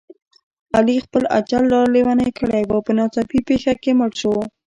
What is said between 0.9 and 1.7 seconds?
خپل اجل